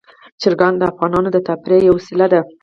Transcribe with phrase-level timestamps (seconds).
[0.41, 2.41] چرګان د افغانانو د تفریح یوه وسیله ده.